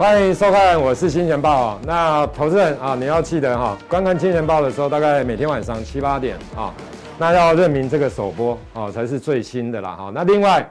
[0.00, 1.78] 欢迎收看，我是新钱爆。
[1.84, 6.72] 那投资人啊，你要记得哈，观看金钱报的时候，大概每天晚上七八点啊，
[7.18, 10.10] 那要认明这个首播啊，才是最新的啦哈。
[10.14, 10.66] 那另外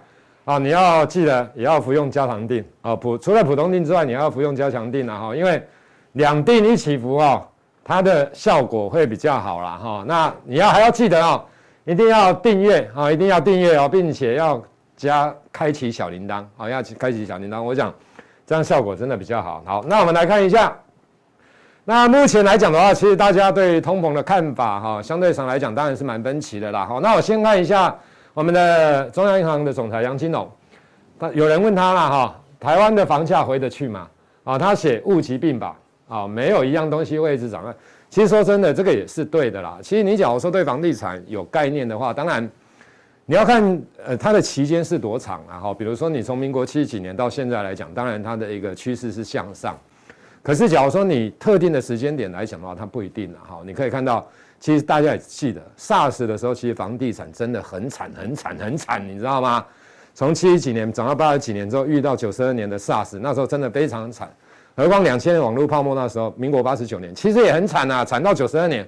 [0.45, 5.63] 啊，你要记得也要服用加强定啊，普除了普通定之外，你要服用加强定啊哈，因为
[6.13, 7.39] 两定一起服啊，
[7.83, 10.03] 它的效果会比较好啦哈。
[10.07, 11.45] 那你要还要记得啊，
[11.85, 14.59] 一定要订阅啊，一定要订阅哦，并且要
[14.97, 17.61] 加开启小铃铛啊，要开启小铃铛。
[17.61, 17.93] 我讲。
[18.49, 19.61] 这样效果真的比较好。
[19.63, 20.75] 好，那我们来看一下。
[21.85, 26.83] 那目前来讲的话，其实大家对通膨的看法，哈，相对上来讲当然是蛮分歧的啦。
[26.83, 27.95] 好，那我先看一下
[28.33, 30.49] 我们的中央银行的总裁杨金龙。
[31.19, 34.07] 他有人问他了，哈，台湾的房价回得去吗？
[34.43, 35.71] 啊，他写物极必反
[36.07, 37.63] 啊，没有一样东西会一直涨。
[38.09, 39.77] 其实说真的，这个也是对的啦。
[39.83, 42.49] 其实你假如说对房地产有概念的话，当然。
[43.29, 45.59] 你要看，呃，它的期间是多长啊？
[45.59, 49.77] 哈，比如说你从民国七十几年到现在来讲，当然它的一个趋势是向上。
[50.41, 53.37] 可是假如说你特定的时间点来讲的话，它不一定了。
[53.47, 54.27] 哈，你可以看到，
[54.59, 59.63] 其实大家也记得，SARS 的时候，其实房地产真的很惨、很惨、很惨，你知道吗？
[60.15, 64.27] 从七十几年涨到八十几年之后，遇到九十二年的 SARS，那时候真的非常惨。
[64.75, 68.83] 何况两千年网络泡沫那时候，民国八十九年，其实也很惨啊，惨到九十二年。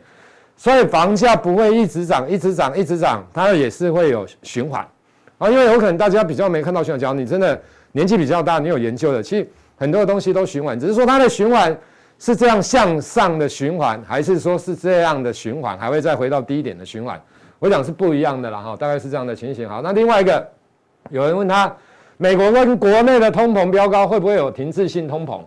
[0.62, 4.88] 所以房价不会一直涨，一直涨，一直涨，它也是会有循环
[5.40, 5.50] 啊。
[5.50, 7.60] 因为有可能大家比较没看到循环，假如你真的
[7.94, 11.76] 年纪比较大，你有研究的，其实很多的东西都循环，只是说它的循环
[12.20, 17.20] 是这样向上的循环，还是说是这样的循环，还会再回到低点的循环？
[17.58, 19.68] 我想是不一样的啦哈，大概是这样的情形。
[19.68, 20.48] 好，那另外一个
[21.10, 21.76] 有人问他，
[22.18, 25.40] 美国跟国内的通膨飙高会不会有停滞性通膨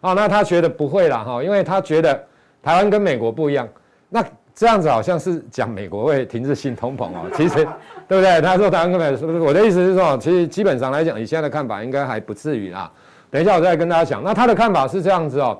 [0.00, 0.12] 啊？
[0.12, 2.14] 那他觉得不会啦哈，因为他觉得
[2.62, 3.68] 台湾跟美国不一样，
[4.08, 4.24] 那。
[4.60, 7.66] 这样子好像是讲美国会停止性通膨哦， 其实
[8.06, 8.42] 对不对？
[8.42, 9.40] 他说台湾根本是不是？
[9.40, 12.92] 我的意思是说，其实基本上来讲，以现在的看法应该还不至于啦。
[13.30, 14.22] 等一下我再跟大家讲。
[14.22, 15.58] 那他的看法是这样子哦，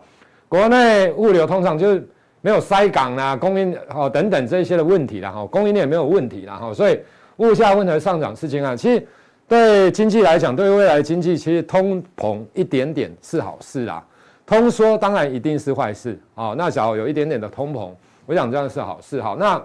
[0.50, 2.06] 国内物流通常就是
[2.42, 7.00] 没有塞港啦、供应哦等等这些的问题啦哈，供应链没有问题啦哈，所以
[7.38, 8.76] 物价温和上涨是情啊。
[8.76, 9.08] 其实
[9.48, 14.04] 对经济来讲，对未来经济其实通膨一点点是好事啦，
[14.44, 16.54] 通缩当然一定是坏事啊。
[16.54, 17.90] 那假如有一点点的通膨。
[18.30, 19.34] 我想这样是好事，好。
[19.34, 19.60] 那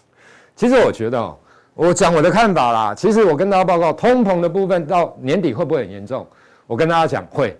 [0.56, 1.36] 其实我觉得，
[1.74, 2.94] 我讲我的看法啦。
[2.94, 6.26] 其实我跟大家报告，通膨的部分到年底会不会很严重？
[6.66, 7.54] 我跟大家讲会。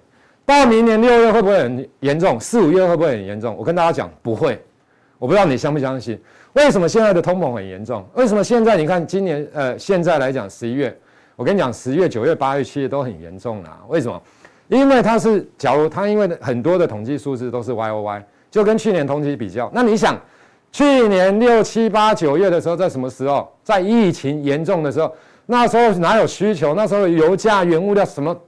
[0.46, 2.40] 到明年六月会不会很严重？
[2.40, 3.54] 四五月会不会很严重？
[3.54, 4.58] 我跟大家讲不会。
[5.18, 6.18] 我不知道你相不相信？
[6.54, 8.02] 为什么现在的通膨很严重？
[8.14, 10.98] 为什么现在你看今年呃现在来讲十一月，
[11.36, 13.78] 我跟你讲十月、九月、八月、七月都很严重啦。
[13.88, 14.22] 为什么？
[14.68, 20.18] 因为它是，假如它因为很多的统计数字都是 Y O Y，就跟去年同期比较，那你想？
[20.72, 23.50] 去年六七八九月的时候，在什么时候？
[23.62, 25.10] 在疫情严重的时候，
[25.46, 26.74] 那时候哪有需求？
[26.74, 28.38] 那时候油价、原物料什么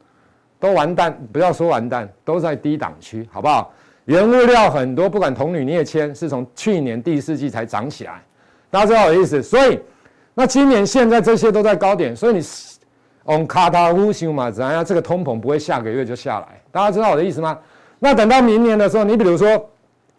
[0.61, 3.73] 都完蛋，不要说完蛋，都在低档区，好不好？
[4.05, 8.23] 原物料很多，不管铜、铝、镍、铅，是从去年第四季才涨起来，
[8.71, 9.43] 大家知道我的意思。
[9.43, 9.81] 所以，
[10.35, 12.41] 那今年现在这些都在高点，所以你
[13.25, 14.85] on 卡塔乌修嘛，怎样？
[14.85, 17.59] 这个通膨不会下个月就下来，大家知道我的意思吗？
[17.99, 19.71] 那等到明年的时候，你比如说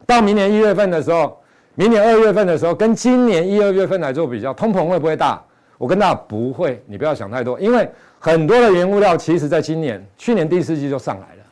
[0.07, 1.38] 到明年一月份的时候。
[1.79, 5.41] 明年二月份的时候，跟今年一二月份来做比较，通膨会不会大？
[5.77, 11.43] 我跟大家不会，你不要想太多，因为很多的原物料其实在今年、去年第四季就上来了，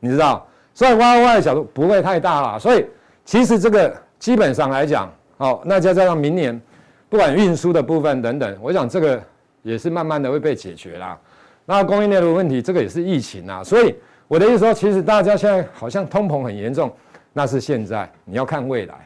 [0.00, 0.44] 你知道，
[0.74, 2.58] 所以 Y Y 的角度不会太大了。
[2.58, 2.84] 所以
[3.24, 5.08] 其实这个基本上来讲，
[5.38, 6.60] 好，那再加上明年
[7.08, 9.22] 不管运输的部分等等，我想这个
[9.62, 11.16] 也是慢慢的会被解决啦。
[11.64, 13.94] 那供应链的问题，这个也是疫情啊，所以
[14.26, 16.92] 我的意思说，其实大家现在好像通膨很严重，
[17.32, 19.05] 那是现在，你要看未来。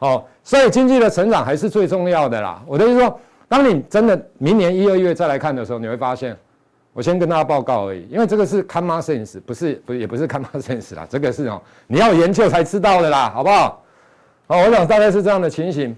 [0.00, 2.60] 哦，所以经济的成长还是最重要的啦。
[2.66, 6.36] 我的意思说，当你真的明年一二月再来看的时候，你会发现，
[6.92, 13.82] 我先跟大家报告而已，因为这个是 common sense，不是不也不是 common sense 啦，这个是哦，你要研究才知道的啦，好不好？
[14.46, 15.96] 好，我想大概是这样的情形。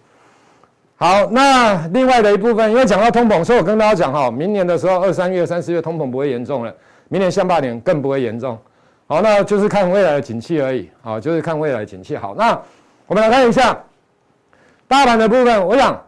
[0.96, 6.74] 好，那另外的一部分，因为讲到通膨，所以我跟大家讲哈，明年的时候二三月、三四月通膨不会严重了，
[7.08, 8.58] 明年下半年更不会严重。
[9.06, 10.90] 好，那就是看未来的景气而已。
[11.02, 12.16] 好，就是看未来的景气。
[12.16, 12.60] 好，那
[13.06, 13.78] 我们来看一下。
[14.92, 15.98] 大盘的部分，我想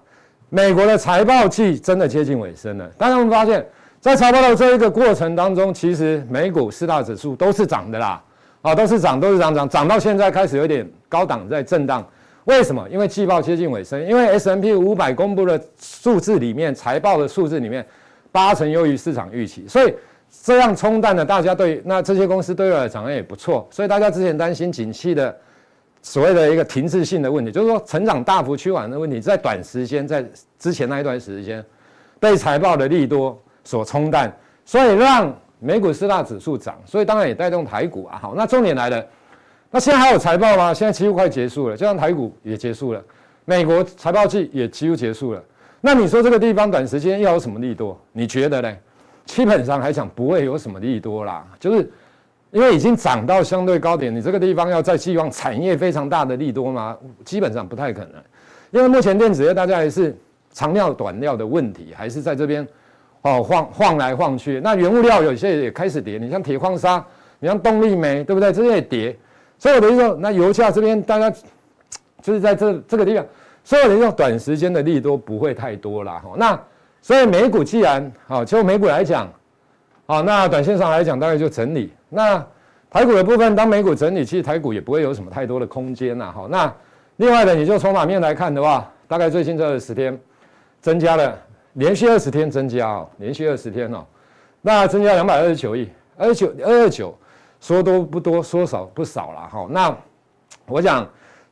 [0.51, 2.87] 美国的财报季真的接近尾声了。
[2.99, 3.67] 大家会发现，
[3.99, 8.23] 在财报的这一个过程当中，其实美股四大指数都是涨的啦，
[8.61, 12.07] 啊，都是涨，都是涨涨涨到现在开始有点高档在震荡。
[12.45, 12.87] 为什么？
[12.91, 17.87] 因为季报接近尾声，因为 S M P 五百公布的数字里面，财报的数字里面
[18.31, 19.95] 八成优于市场预期，所以
[20.43, 25.35] 这样冲淡了大家对那这些公司对未来涨也不错，所以大家之前担心景气的。
[26.05, 30.23] 所谓的一个停滞性的问题，就是说成长大幅趋缓的问题，在短时间，在
[30.59, 31.65] 之前那一段时间，
[32.21, 34.31] 被财报的利多所冲淡，
[34.67, 38.19] 所以让美股四大指数涨，所以当然也带动台股啊。
[38.21, 39.03] 好，那重点来了，
[39.71, 40.75] 那现在还有财报吗？
[40.75, 43.03] 现在几乎快结束了，就像台股也结束了，
[43.47, 45.43] 美国财报季也几乎结束了。
[45.81, 47.99] 那你说这个地方短时间要有什么利多？
[48.13, 48.77] 你觉得呢？
[49.25, 51.91] 基本上来讲不会有什么利多啦，就是
[52.55, 56.97] 因为已经涨到相对高点，你这个地方要再寄望产业非常大的利多吗？
[57.25, 58.23] 基本上不太可能，
[58.71, 60.17] 因为目前电子业大家还是
[60.53, 62.65] 长料短料的问题，还是在这边
[63.23, 64.61] 哦晃晃来晃去。
[64.61, 67.05] 那原物料有些也开始跌，你像铁矿砂，
[67.41, 68.53] 你像动力煤，对不对？
[68.53, 69.19] 这些也跌。
[69.59, 71.29] 所以我的意思说，那油价这边大家
[72.23, 73.27] 就是在这这个地方，
[73.65, 76.23] 所以我的意思说，短时间的利多不会太多啦。
[76.37, 76.59] 那。
[77.03, 79.29] 所以美股既然好，就美股来讲，
[80.07, 81.93] 好，那短线上来讲大概就整理。
[82.15, 82.47] 那
[82.91, 86.33] 台股的部分，当美股整理，其实台股也不会有什么太多的空间呐。
[86.33, 86.73] 好，那
[87.17, 90.19] 另外的，你就筹码面来看的话，大概最近这二十天
[90.81, 91.37] 增加了，
[91.73, 94.07] 连续二十天增加哦，连续二十天哦，
[94.63, 97.17] 那增加两百二十九亿，二九二二九，
[97.61, 99.67] 说多不多，说少不少了哈。
[99.69, 99.97] 那
[100.67, 101.07] 我讲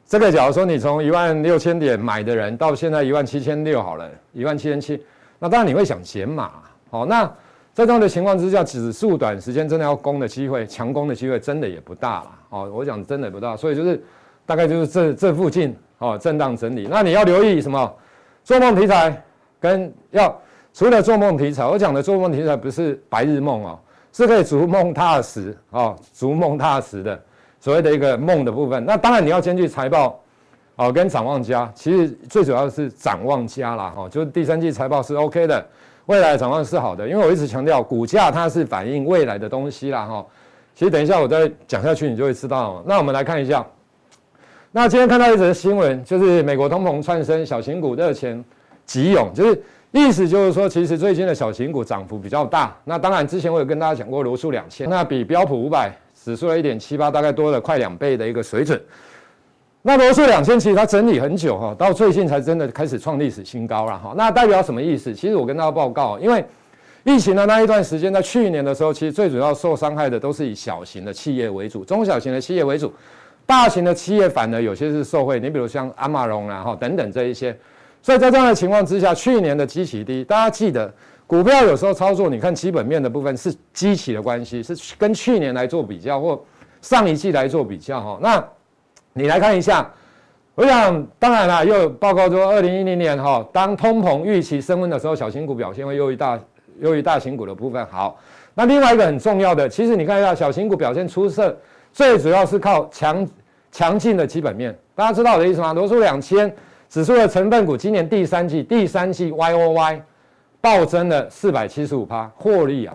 [0.07, 5.05] 这个，假如说你从一万六千点买的人，到现在一万七千六好了，一万七千七。
[5.39, 6.53] 那当然你会想减码，
[6.89, 7.29] 好，那
[7.75, 14.03] 在这样的情况之下，指数短时间真的要攻的机会，强攻的机会真的也不大了，哦，我讲真的不大，所以就是
[14.45, 16.87] 大概就是这这附近，哦，震荡整理。
[16.91, 17.93] 那你要留意什么？
[18.45, 19.23] 做梦题材
[19.59, 20.39] 跟要
[20.75, 23.79] 除了做梦题材，我讲的做梦题材不是白日梦哦，
[24.13, 27.19] 是可以逐梦踏实哦，逐梦踏实的
[27.59, 28.85] 所谓的一个梦的部分。
[28.85, 30.19] 那当然你要根据财报。
[30.77, 35.65] 哦，跟展望家，其实最主要的是展望家啦，哦，就是第三季财报是 OK 的，
[36.07, 40.25] 未来的展望是好的，因为我一直强调股价它是反映未来的东西啦，哈。
[40.75, 42.83] 其实等一下我再讲下去，你就会知道。
[42.87, 43.65] 那我们来看一下，
[44.71, 48.43] 那今天看到一则新闻，就是美国通膨窜升，小型股热钱
[48.87, 52.75] 急涌，就是意思就是说，其实最近的小型股涨幅比较大。
[52.85, 58.81] 那当然之前我有跟大家讲过罗素两千，那比标普五百指数的一点七八，大概多了快两倍的一个水准。
[59.85, 64.15] 那罗素两千其实它整理很久哈，到最近才真的开始创历史新高了哈。
[64.17, 65.13] 那代表什么意思？
[65.13, 66.45] 其实我跟大家报告，因为
[67.03, 72.93] 疫情的那一段时间，在去年的时候，其实最主要受伤害的都是以小型的企业为主，中小型的企业为主，
[73.45, 75.41] 大型的企业反而有些是受惠。
[75.41, 77.57] 你比如像亚马逊啊哈等等这一些。
[78.01, 80.93] 所以在这样的情况之下，去年的基期低，大家记得
[81.27, 86.41] 股票有时候操作，你看基本面的部分是基期的关系，是跟去年来做比较或
[86.81, 88.19] 上一季来做比较哈。
[88.23, 88.45] 那
[89.15, 89.91] 你来看一下，
[90.55, 96.41] 我想当然了，又有报告说，二零一零年哈，当通膨预期升温的时候，小型股表现会优于大
[96.81, 97.85] 优于大型股的部分。
[97.91, 98.19] 好，
[98.55, 101.55] 那另外一个很重要的，其实你看一下，小型股表现出色，
[101.93, 103.29] 最主要是靠强
[103.71, 104.77] 强劲的基本面。
[104.95, 105.73] 大家知道我的意思吗？
[105.75, 106.51] 罗素两千
[106.89, 110.03] 指数的成分股今年第三季第三季 Y O Y
[110.61, 112.95] 暴增了四百七十五趴，获利啊！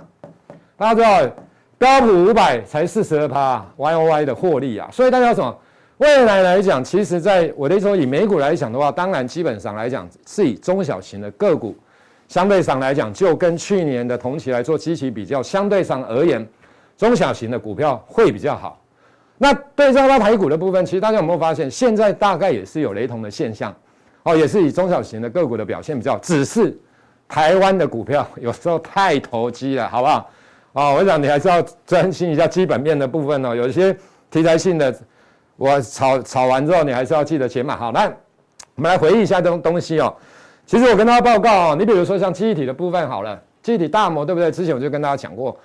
[0.78, 1.36] 大家知道
[1.78, 5.56] 标普五百才四十二趴 Y O Y 的获利啊，所以大家要什么？
[5.98, 11.76] 未来来讲，其实在我的意思说，以美股来讲的话，当然基本上来讲是以中小型的个股，
[12.28, 16.48] 相对上来讲，就跟去年的同期来做基期比较，相对上而言，
[16.96, 18.80] 中小型的股票会比较好。
[19.40, 23.76] 那对照到台股的部分，其实大家有没有发现，现在大概也是有雷同的现象，
[24.22, 26.78] 哦，也是以中小型的个股的表现比较，只是
[27.28, 30.30] 台湾的股票有时候太投机了，好不好？
[30.74, 33.92] 哦，我想你还是要专心一下基本面的部分哦，有一些
[34.30, 34.96] 题材性的。
[35.58, 37.76] 我炒炒完之后，你还是要记得减码。
[37.76, 38.06] 好，那
[38.76, 40.14] 我们来回忆一下东东西哦。
[40.66, 44.52] 其实我跟大家报告哦，你比如说像记忆体的部分好了，记忆体大摩对不对？
[44.52, 45.58] 之前我就跟大家讲过，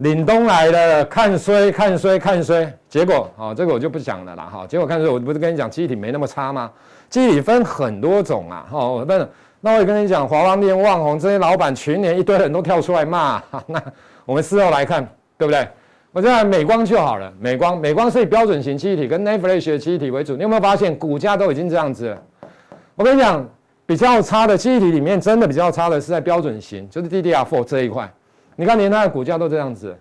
[0.00, 4.66] 凛东来了，看衰看衰看衰，结果啊，这个我就不讲了啦哈。
[4.66, 6.70] 结果看衰，我不是跟你讲记忆体没那么差吗？
[7.08, 9.28] 记忆体分很多种啊，哈，那。
[9.62, 13.78] 那我也跟你讲，华邦电、旺宏这些老板群年一堆人都跳出来骂， 那
[14.24, 15.68] 我们事后来看，对不对？
[16.12, 20.34] 我讲美光就好了，美光美光是以标准型记忆体跟 NAND Flash 的记忆体为主。
[20.34, 22.22] 你有没有发现股价都已经这样子了？
[22.96, 23.48] 我跟你讲，
[23.86, 28.12] 比较差的记忆体里面，真的比较差的是在标准型，就是 DDR4 这一块。
[28.56, 29.96] 你看连它的股价都这样子，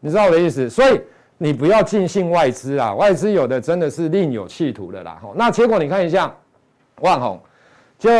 [0.00, 0.68] 你知道我的意思？
[0.68, 1.00] 所以
[1.38, 5.18] 你不要尽信外资啊，外资有的真的是另有企图的啦。
[5.34, 6.30] 那结果你看一下，
[7.00, 7.40] 万宏，
[7.98, 8.10] 就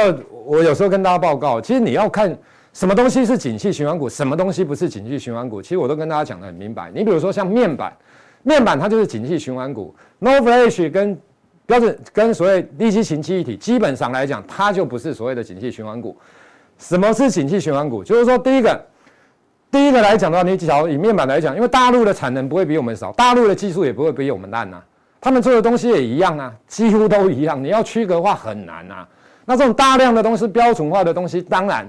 [0.46, 2.34] 我有时候跟大家报告，其实你要看。
[2.72, 4.08] 什么东西是景气循环股？
[4.08, 5.60] 什么东西不是景气循环股？
[5.60, 6.90] 其实我都跟大家讲得很明白。
[6.94, 7.92] 你比如说像面板，
[8.44, 9.94] 面板它就是景气循环股。
[10.20, 11.18] NOR Flash 跟
[11.66, 16.16] 标准跟所谓低基型记忆体，基本上来讲，它就不是所谓的景气循环股。
[16.78, 18.04] 什么是景气循环股？
[18.04, 18.80] 就是说，第一个，
[19.68, 24.80] 第一个来讲的话，你只要以面板来讲，因为大陆的产能不会比我们少，大陆的技术也不会比我们烂啊，
[25.20, 27.62] 他们做的东西也一样啊，几乎都一样。
[27.62, 29.08] 你要区隔化很难啊。
[29.44, 31.84] 那这种大量的东西标准化的东西，当然。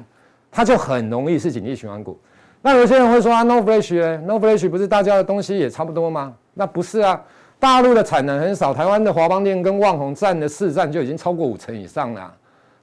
[0.52, 2.20] 它就很容易是景气循环股。
[2.62, 6.34] 那有些人会说啊，NOR Flash，NOR Flash 不是大家的东西也差不多吗？
[6.54, 7.20] 那不是啊，
[7.58, 12.32] 大陆的产能很少，台湾的华邦电跟旺宏占的市占就已经超过五成以上了。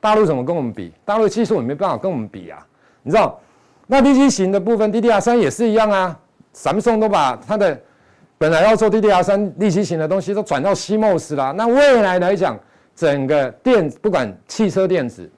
[0.00, 0.92] 大陆怎么跟我们比？
[1.04, 2.66] 大陆技术也没办法跟我们比啊，
[3.02, 3.38] 你知道？
[3.86, 6.18] 那 DG 型的部分，DDR3 也是一样啊
[6.52, 7.80] 三雄都把它的
[8.36, 11.52] 本来要做 DDR3 立基型的东西都转到 CMOS 啦。
[11.56, 12.58] 那未来来讲，
[12.94, 15.30] 整个电不管汽车电子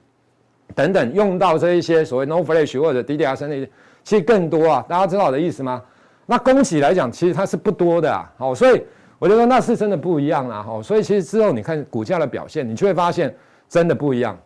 [0.73, 3.69] 等等用到这一些所谓 No Flash 或者 DDR3 的，
[4.03, 4.85] 其实更多啊。
[4.87, 5.81] 大家知道我的意思吗？
[6.25, 8.31] 那供给来讲，其实它是不多的啊。
[8.37, 8.83] 好，所以
[9.19, 10.63] 我就说那是真的不一样啦。
[10.63, 13.35] 好，所以其实之后你看股价的表现，你就会发现
[13.67, 14.37] 真的不一样。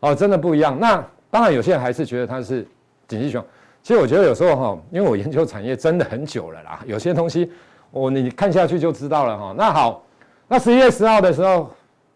[0.00, 0.78] 哦，真的不一样。
[0.78, 2.66] 那当然有些人还是觉得它是。
[3.08, 3.40] 景气熊，
[3.84, 7.48] 其实我觉得有时候哈，因为我研究产业真的很久了啦，有些东西
[7.92, 9.54] 我你看下去就知道了哈。
[9.56, 10.02] 那好，
[10.48, 11.70] 那十一月十号的时候，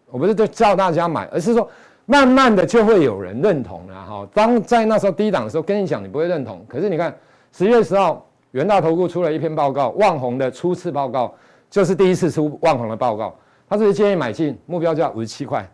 [0.09, 1.71] 我不是就叫大家买，而是说
[2.11, 4.29] 慢慢的就会有人认同了哈。
[4.35, 6.67] 当在那时候低档的时候跟你讲，你不会认同。
[6.69, 7.15] 可是你看
[7.53, 11.33] 十月十号，元大投顾出了一篇报告，旺宏的初次报告，
[11.71, 13.33] 就是第一次出旺宏的报告，
[13.69, 15.65] 他是建议买进，目标价五十七块。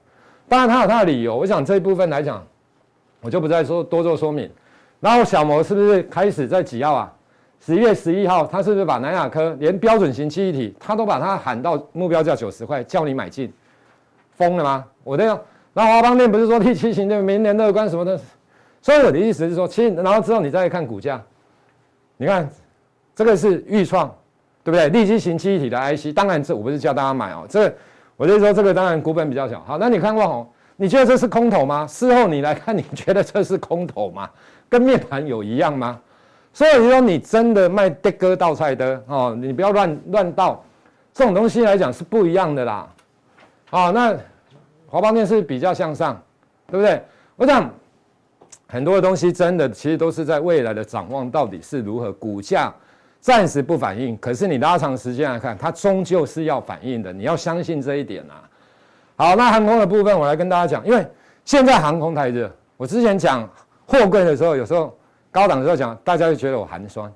[0.47, 2.47] 当然他有他的理由，我想这一部分来讲，
[3.23, 4.51] 我就不再说多做说明。
[5.01, 7.11] 然后小摩是不是开始在几号啊？
[7.61, 13.51] 十月十一号，他是不是把南亚科连标准型记忆体，他都把它喊到目标价九十块，叫你买进，
[14.37, 14.85] 疯了吗？
[15.03, 15.41] 我这样，
[15.79, 18.19] 那华邦电不是说第七型的明年乐观什么的，
[18.81, 21.23] 所以我的意思是说，其实然后之后你再看股价，
[22.17, 22.49] 你看
[23.15, 24.09] 这个是钰创，
[24.65, 24.89] 对不对？
[24.89, 27.71] 立基型记忆体的 IC，当然这我不是叫大家买哦，这
[28.17, 29.61] 我就是说这个当然股本比较小。
[29.67, 31.87] 好，那你看过哦，你觉得这是空头吗？
[31.87, 34.31] 事后你来看，你觉得这是空头吗？
[34.71, 36.01] 跟面盘有一样吗？
[36.55, 40.65] 所以说你真的卖的哥倒菜的哦，你不要乱乱倒，
[41.13, 42.89] 这种东西来讲是不一样的啦。
[43.69, 44.17] 好，那
[44.87, 46.21] 华邦电是比较向上，
[46.69, 47.03] 对不对？
[47.37, 47.71] 我想
[48.67, 52.73] 很多的东西真的其实都是在未来的展望到底是如何，股价
[53.21, 58.43] 暂时不反应，可是你拉长时间来看，它终究是要反应的，你要相信这一点啊。
[59.17, 61.07] 好，那航空的部分我来跟大家讲，因为
[61.45, 63.49] 现在航空太热，我之前讲。
[63.89, 64.93] 货柜的时候，有时候
[65.31, 67.09] 高档的时候讲，大家就觉得我寒酸；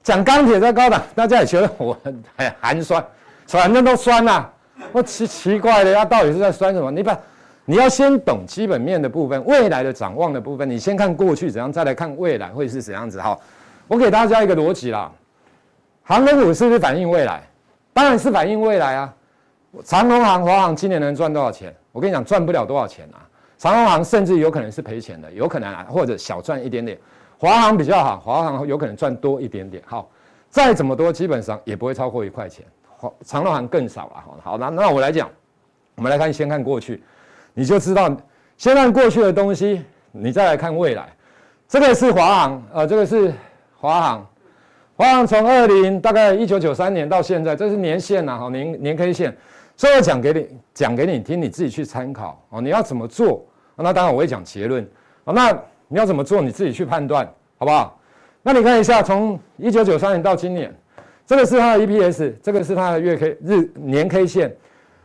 [0.00, 2.22] 讲钢铁在高档，大家也觉得我很
[2.60, 3.04] 寒酸，
[3.48, 4.52] 反正都酸呐、啊。
[4.92, 6.90] 我奇奇怪的，他到底是在酸什么？
[6.90, 7.18] 你把
[7.64, 13.20] 你要先懂基本面的部分，未来的展望的部分，你先看过去怎样，再来看未来会是怎样子。
[13.20, 13.40] 好，
[13.88, 15.10] 我给大家一个逻辑啦。
[16.02, 17.42] 航空股是不是反映未来？
[17.92, 19.14] 当然是反映未来啊。
[19.82, 21.74] 长荣航、华航今年能赚多少钱？
[21.90, 23.26] 我跟你讲，赚不了多少钱啊。
[23.56, 26.98] 长荣航甚至有可能是赔钱的，有可能啊，或者小赚一点点。
[27.38, 29.82] 华航比较好，华航有可能赚多一点点。
[29.86, 30.08] 好，
[30.50, 32.64] 再怎么多，基本上也不会超过一块钱。
[33.24, 34.24] 长荣航更少了。
[34.42, 35.30] 好，那那我来讲，
[35.94, 37.02] 我们来看，先看过去，
[37.52, 38.14] 你就知道，
[38.56, 41.08] 先看过去的东西，你再来看未来。
[41.68, 43.32] 这个是华航，呃，这个是
[43.80, 44.26] 华航，
[44.96, 49.36] 华航从二零大概一九九三年到现在，这是年线呐，好年年 K 线。
[49.76, 52.60] 所以我讲给你讲给你听，你自己去参考哦。
[52.60, 53.44] 你要怎么做？
[53.74, 54.88] 那当然我会讲结论。
[55.24, 55.50] 那
[55.88, 56.40] 你要怎么做？
[56.40, 57.26] 你自己去判断，
[57.58, 57.98] 好不好？
[58.40, 60.72] 那你看一下，从一九九三年到今年，
[61.26, 64.54] 这个是它的 EPS，这个是它的月 K 日年 K 线。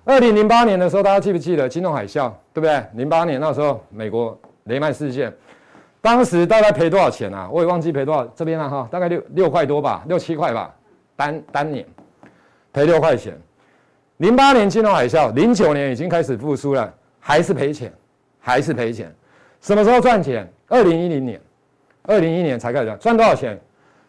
[0.03, 2.31] 二零零八年的时候，大家记不记得金融海啸？
[2.53, 2.83] 对不对？
[2.95, 5.31] 零八年那时候美国雷曼事件，
[6.01, 7.47] 当时大概赔多少钱啊？
[7.51, 8.25] 我也忘记赔多少。
[8.35, 10.73] 这边啊哈，大概六六块多吧，六七块吧，
[11.15, 11.85] 单单年
[12.73, 13.37] 赔六块钱。
[14.17, 17.93] 零八年金融海啸，零九年已经开始复苏了，还是赔钱，
[18.39, 19.13] 还是赔钱。
[19.61, 20.51] 什么时候赚钱？
[20.67, 21.39] 二零一零年，
[22.03, 23.59] 二零一一年才开始赚，赚多少钱？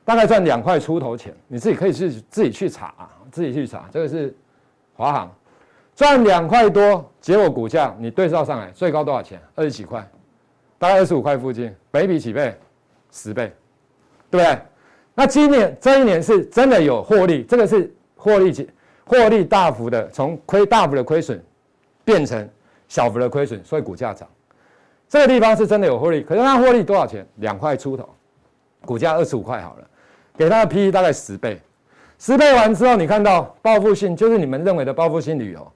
[0.04, 1.34] 大概赚两块出头钱。
[1.46, 3.88] 你自己可以去自己去查啊，自己去查。
[3.92, 4.34] 这个是
[4.94, 5.34] 华航，
[5.94, 9.40] 赚两块多，结果股价你对照上来，最高多少钱？
[9.54, 10.06] 二十几块，
[10.78, 12.54] 大概二十五块附近，北比几倍？
[13.10, 13.52] 十倍，
[14.30, 14.58] 对不对？
[15.14, 18.70] 那今年这一年是真的有获利，这个是获利几
[19.04, 21.42] 获利大幅的从亏大幅的亏损
[22.04, 22.48] 变成
[22.86, 24.28] 小幅的亏损，所以股价涨。
[25.08, 27.26] 这个地方是真的有获利，可是它获利多少钱？
[27.36, 28.08] 两块出头，
[28.84, 29.86] 股价二十五块好了，
[30.36, 31.60] 给它的 P/E 大概十倍，
[32.18, 35.72] 十倍完之后，你看到报复性就是你们认为的报复性旅游，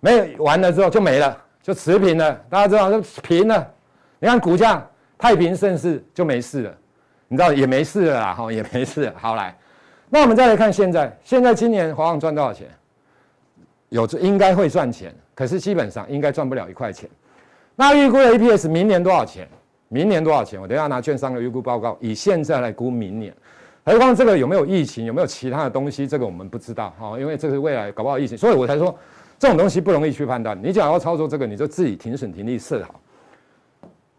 [0.00, 2.34] 没有完了之后就没了，就持平了。
[2.48, 3.72] 大家知道就平了。
[4.18, 4.84] 你看股价
[5.18, 6.74] 太平盛世就没事了，
[7.28, 9.14] 你知道也没事了啦，哈，也没事了。
[9.16, 9.56] 好来。
[10.08, 12.68] 那我们再来看现在，现在今年华航赚多少钱？
[13.88, 17.08] 有应该会赚钱，可是基本上应该赚不了一块钱。
[17.74, 19.48] 那预估的 EPS 明年多少钱？
[19.88, 20.60] 明年多少钱？
[20.60, 23.34] 我等一下拿券商的预估报告，以现在来估明年。
[23.84, 28.92] 何况这个有没有疫情，有没有其他的东西，这个我们不知道哈，因为这是未来搞不好疫情，所以我才说
[29.38, 30.58] 这种东西不容易去判断。
[30.60, 33.00] 你只要操作这个，你就自己停损停利设好。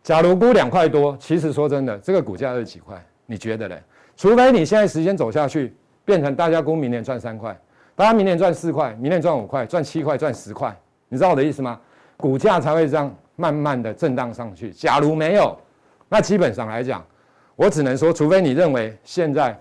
[0.02, 3.84] 假如估两块多，其实说真的，这个股价二十几块，你觉得嘞？
[4.16, 7.60] 除非你现在时间走下去，变成大家估明年赚三块，
[7.94, 10.74] 大家明年赚四块，明年赚五块，赚七块，赚十块，
[11.10, 11.78] 你知道我的意思吗？
[12.16, 14.72] 股价才会这样慢慢的震荡上去。
[14.72, 15.58] 假如没有，
[16.10, 17.02] 那基本上来讲，
[17.56, 19.58] 我只能说，除非你认为现在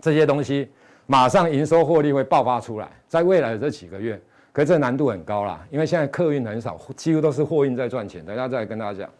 [0.00, 0.70] 这些东西
[1.06, 4.20] 马上营收获利会爆发出来，在未来的这几个月，
[4.52, 8.24] 可这难度很高啦，因为现在客运很少，几乎都是货运在赚钱。
[8.24, 9.10] 等下再跟大家讲，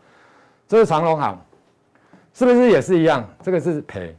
[0.68, 1.44] 这是长荣航，
[2.34, 3.28] 是不是也是一样？
[3.42, 4.14] 这个是赔，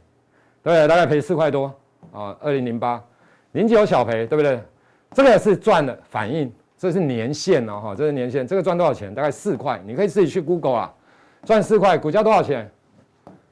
[0.62, 1.72] 对，大概赔四块多
[2.12, 2.36] 啊。
[2.40, 3.02] 二零零八，
[3.52, 4.60] 零九小赔，对不对？
[5.12, 6.52] 这个是赚的反应。
[6.80, 9.14] 这是年限哦，哈，这是年限，这个赚多少钱？
[9.14, 10.94] 大概四块，你可以自己去 Google 啊，
[11.44, 12.70] 赚四块，股价多少钱？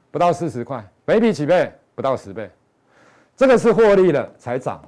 [0.09, 1.71] 不到四十块，本益比几倍？
[1.93, 2.49] 不到十倍，
[3.35, 4.81] 这个是获利了才涨，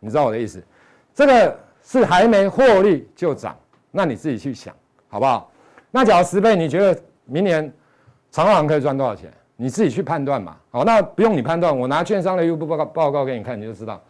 [0.00, 0.64] 你知道我的意思？
[1.12, 3.54] 这个是还没获利就涨，
[3.90, 4.74] 那你自己去想，
[5.10, 5.52] 好不好？
[5.90, 7.70] 那假如十倍，你觉得明年
[8.30, 9.30] 长荣可以赚多少钱？
[9.54, 10.56] 你自己去判断嘛。
[10.70, 14.02] 好，那不用你判断，我拿券商的预估报告报告给你看，你就知道。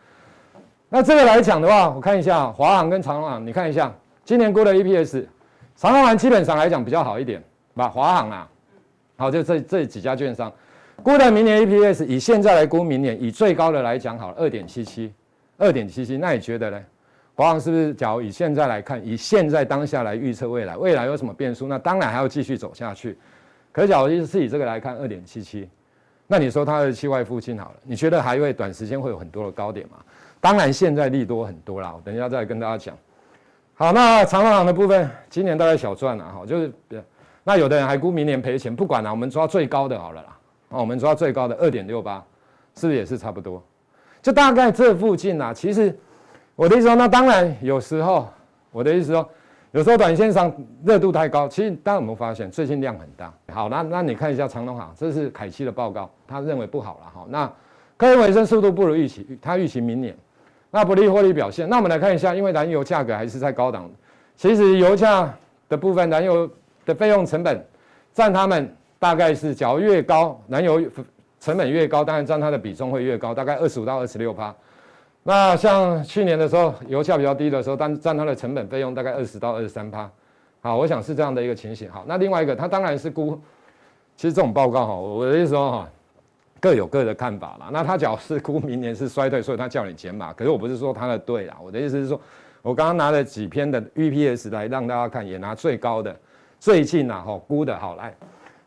[0.95, 3.91] 那这个来讲的话，我看一下华航跟长航，你看一下
[4.27, 5.25] 今年估的 EPS，
[5.75, 7.43] 长航基本上来讲比较好一点，
[7.75, 7.89] 吧？
[7.89, 8.49] 华航啊，
[9.17, 10.53] 好，就这这几家券商
[11.03, 15.11] 估的明年 EPS，以现在来估明年，以最高的来讲好了，二点七七，
[15.57, 16.79] 二点七七，那你觉得呢？
[17.35, 17.95] 华航是不是？
[17.95, 21.67] 假如以现在来看，以现在当下来预测未来，未来有什么变数？
[21.67, 23.17] 那当然还要继续走下去。
[23.73, 25.67] 可假如是以这个来看，二点七七，
[26.27, 29.97] 那你说它的气外附近好了，你觉得还会短时间会有很多的高点吗？
[30.43, 32.99] 当然，现在利多很多啦，我等一下再跟大家讲。
[33.75, 36.73] 好，那长隆行的部分，今年大概小赚了哈，就是，
[37.45, 40.39] 那有的人还估明年赔钱，不管了，我们抓最高的好了啦。
[40.71, 42.17] 啊，我们抓最高的二点六八，
[42.75, 43.63] 是不是也是差不多？
[44.21, 45.55] 就大概这附近啦。
[45.55, 45.97] 其实
[46.57, 48.29] 我的意思说，那当然有时候，
[48.73, 49.29] 我的意思说，
[49.71, 50.53] 有时候短线上
[50.85, 53.33] 热度太高，其实大家有没有发现最近量很大？
[53.53, 57.27] 好，那那你看一下长隆行，这是凯西的报告，他认为不好了哈。
[57.29, 57.53] 那
[57.97, 60.16] 科研尾声速度不如预期，他预期明年。
[60.75, 63.91] 那不利获利表现，那我们来看一下，因为燃油价格还是在高档，
[64.37, 65.31] 其实油价
[65.69, 66.51] 的部分，燃油
[66.87, 67.63] 的费用成本
[68.15, 70.81] 占他们大概是，只要越高，燃油
[71.39, 74.55] 成本越高，当然占它的比重会越高，大概二十五到二十六趴。
[75.23, 80.11] 那像去年的时候，油价比较低的时候，但占它的成本费用大概二十到二十三趴。
[80.63, 81.91] 好，我想是这样的一个情形。
[81.93, 83.39] 好，那另外一个，它当然是估，
[84.17, 85.89] 其实这种报告哈，我的意思说哈。
[86.62, 87.70] 各有各的看法啦。
[87.72, 90.33] 那他假如是估明年是衰退，所以他叫你减码。
[90.33, 92.20] 可是我不是说他的对啦，我的意思是说，
[92.62, 96.16] 我刚刚拿了几篇的 EPS 来让大家看，也拿最高的，
[96.61, 98.14] 最近呐哈估的好来。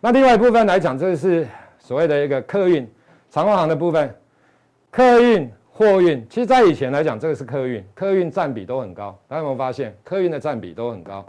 [0.02, 1.48] 那另外一部分来讲，这个是
[1.80, 2.86] 所谓的一个客运
[3.30, 4.14] 长荣航的部分，
[4.92, 9.18] 客运货运，其实在以前来讲，这个是客运，客运占比都很高。
[9.30, 11.26] 大家有没有发现，客运的占比都很高，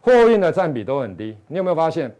[0.00, 1.36] 货运的占比都很低？
[1.48, 2.14] 你有没有发现？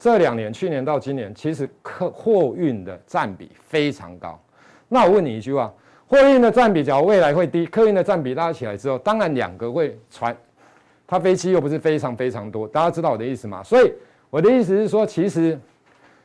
[0.00, 4.40] 这两年，去年到今年，其实客货运的占比非常高。
[4.88, 5.70] 那我问你一句话：
[6.06, 10.34] 货运的占比，假如未来会低，客运的占比拉起来之后，当然两个会传。
[11.06, 13.62] 它飞机又不是非常非常多，大家知道我的意思吗？
[13.62, 13.92] 所以
[14.30, 15.58] 我的意思是说，其实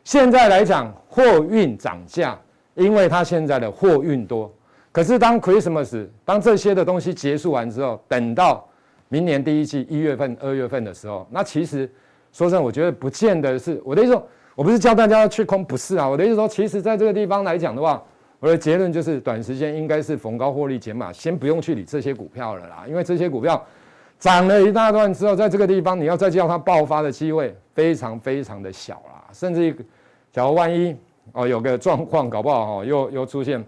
[0.06, 2.40] 现在来讲，货运涨价，
[2.76, 4.50] 因为它现在的货运多。
[4.94, 8.66] 可是当 Christmas，当这些的东西结束完之后，等到
[9.10, 11.92] 明年第一季一月份、二月份的时候，那其实。
[12.36, 14.22] 说真的，我觉得不见得是我的意思，
[14.56, 16.06] 我不是教大家去空，不是啊。
[16.06, 18.04] 我的意思说，其实在这个地方来讲的话，
[18.42, 22.84] 我的结论就是，短时间应该是逢高获利减码，先不用去理这些股票了啦。
[22.90, 23.66] 因为这些股票
[24.20, 29.24] 涨了一大段之后，在这个地方你要再叫它爆发的机会非常非常的小啦。
[29.32, 29.74] 甚至，
[30.30, 30.94] 假如万一
[31.32, 33.64] 哦有个状况搞不好哈，又又出现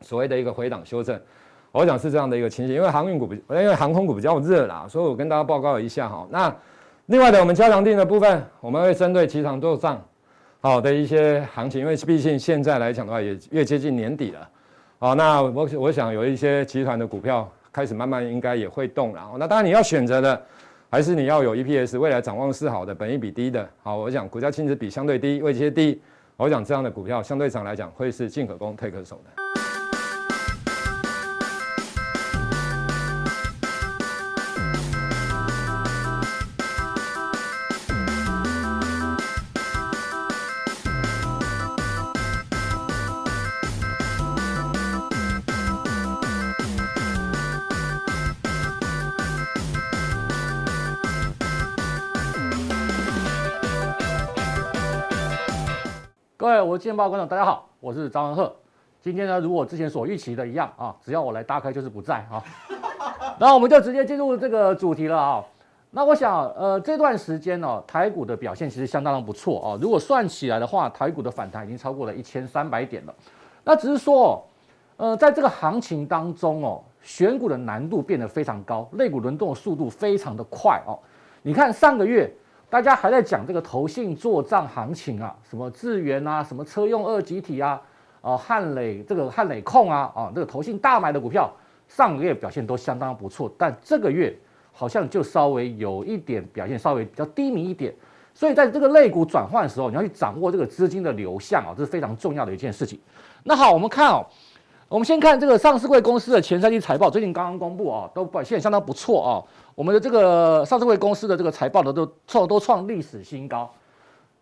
[0.00, 1.16] 所谓的一个回档修正，
[1.70, 2.74] 我想是这样的一个情形。
[2.74, 6.26] 因为航运股比，因为航空股比较热啦，所以我跟大家报告一下哈。
[6.28, 6.52] 那
[7.10, 10.00] 另外的，我们加强定的部分，我们会针对期厂做账
[10.60, 14.48] 好的一些行情，因为毕竟现在来讲的话，也越接近年底了。
[15.00, 19.32] 好，那我我想有一些集团的股票开始慢慢应该也会动了。
[19.40, 20.40] 那当然你要选择的，
[20.88, 23.68] 还是你要有 EPS，未来展望是好的，本益比低的。
[23.82, 26.00] 好，我想股价净值比相对低，位阶低，
[26.36, 29.59] 我想这样的股票相对上来讲会是进可攻退可守的。
[56.40, 58.50] 各位，我的金钱爆观众，大家好，我是张文鹤。
[59.02, 62.42] 今天呢，如我之前所预期的一样啊，只要我来搭开就是不在啊。
[63.38, 65.44] 然后我们就直接进入这个主题了啊。
[65.90, 69.78] 那我想，呃，这段时间呢、哦，台股的表现其实相当的不错啊。
[69.82, 73.14] 如果算起来的话，台股的反弹已经超过了一千三百点了。
[73.62, 74.42] 那只是说，
[74.96, 80.98] 呃，在这个行情当中哦，选股的难度变得非常高，类股轮动的速度非常的快哦。
[81.42, 82.32] 你看上个月
[82.70, 87.82] 大家还在讲这个投信做账行情啊，什么智源啊，什么车用二极体啊，
[88.20, 91.52] 啊、汉磊这个汉磊控啊，啊，这个投信大买的股票，
[91.88, 94.32] 上个月表现都相当不错，但这个月
[94.70, 97.92] 好像就稍微有一点表现稍微比较低迷一点。
[98.32, 102.96] 所以在这个类股转换的时候，你要去掌握这个资金的流向啊，这是非常重要的一件事情。
[103.42, 104.24] 那好，我们看哦，
[104.88, 109.42] 我们先看这个上市柜公司的前三季财报，最近刚刚公布啊，都表现相当不错啊。
[109.80, 113.72] 我们的这个上市会公司的这个财报呢，都创都创历史新高。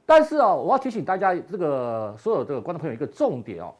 [0.05, 3.73] 但是啊，我要提醒大家，这个所有这个观众朋友一个重点哦，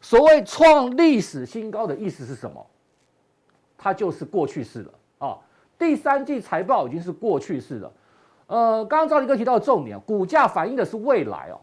[0.00, 2.64] 所谓创历史新高的意思是什么？
[3.76, 5.36] 它就是过去式了啊。
[5.78, 7.92] 第三季财报已经是过去式了。
[8.46, 11.60] 呃，刚刚赵立哥提到的重点，股价反映的是未来哦，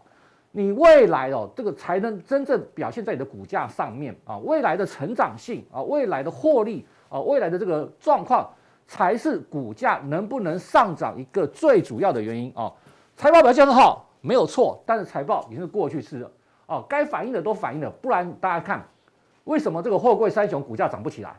[0.51, 8.47] 你未来哦，这个才能真正表现在你的股价上面啊，未来的成长性啊，未来的获利啊，未来的这个状况，
[8.87, 12.71] 才是股价能不能上涨一个最主要的原因啊。
[13.15, 16.31] 财报表现很好，没有错，但是财报已经是过去式了
[16.65, 18.83] 哦，该反映的都反映了，不然大家看，
[19.43, 21.35] 为什么这个货柜三雄股价涨不起来？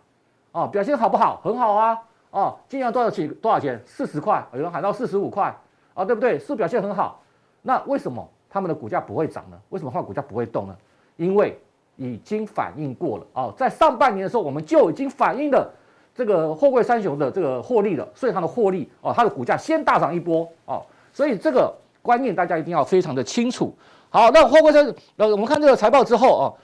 [0.53, 1.41] 哦，表现好不好？
[1.43, 1.99] 很好啊。
[2.31, 3.33] 哦，今年多少钱？
[3.35, 3.81] 多少钱？
[3.87, 5.57] 四十块，有人喊到四十五块，
[5.95, 6.39] 啊，对不对？
[6.39, 7.21] 是表现很好？
[7.63, 9.59] 那为什么他们的股价不会涨呢？
[9.69, 10.77] 为什么换股价不会动呢？
[11.17, 11.57] 因为
[11.97, 15.73] 已经反映过了哦，在上半年的时候，我们就已经反映了
[16.15, 23.75] 这个货柜三雄的这个获利了，所以它的获利哦，它的股价先大涨一波哦，所以这个观念大家一定要非常的清楚。
[24.11, 26.55] 好，那货柜三，呃，我们看这个财报之后哦，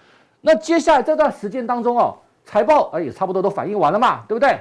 [0.40, 4.58] 那接下来这段时间当中哦，财报哎也差不多都反映完了嘛，对不对？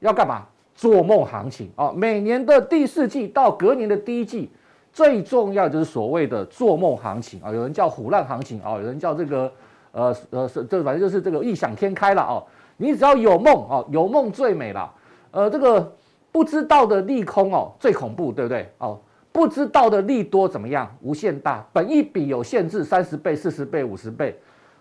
[0.00, 0.42] 要干嘛？
[0.76, 1.92] 做梦行情啊！
[1.94, 4.50] 每年的第四季到隔年的第一季，
[4.92, 7.52] 最重要就是所谓的做梦行情啊！
[7.52, 9.52] 有人叫虎烂行情啊，有人叫这个
[9.92, 12.42] 呃呃是这反正就是这个异想天开了啊！
[12.76, 14.92] 你只要有梦啊，有梦最美了。
[15.30, 15.94] 呃，这个
[16.30, 18.70] 不知道的利空哦，最恐怖，对不对？
[18.78, 18.98] 哦，
[19.32, 20.88] 不知道的利多怎么样？
[21.00, 24.38] 无限大，本一比有限制，三十倍、四十倍、五十倍，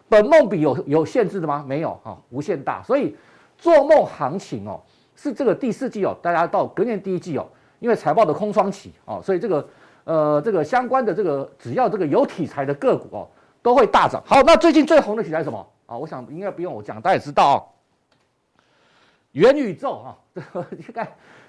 [0.07, 1.63] 本梦比有有限制的吗？
[1.67, 2.81] 没有哈，无限大。
[2.83, 3.15] 所以
[3.57, 4.79] 做梦行情哦。
[5.15, 7.45] 是这个第四季哦，大家到隔年第一季哦，
[7.79, 9.69] 因为财报的空窗期哦，所以这个
[10.05, 13.27] 呃这个相关的这个只要这个有题材的个股哦，
[13.61, 14.21] 都会大涨。
[14.25, 15.95] 好，那最近最红的题材是什么啊？
[15.95, 17.57] 我想应该不用我讲，大家也知道哦。
[19.33, 21.07] 元宇宙啊， 这个应该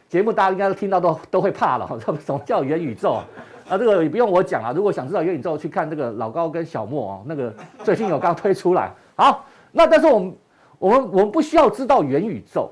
[0.09, 1.99] 节目大家应该听到都都会怕了哈。
[2.20, 3.25] 什么叫元宇宙啊？
[3.70, 4.73] 啊，这个也不用我讲啊。
[4.75, 8.92] 如果想知道元宇宙，去看这个老高跟小莫哦，那个最近有刚推出来。
[9.16, 10.37] 好，那但是我们
[10.79, 12.70] 我们我们不需要知道元宇宙。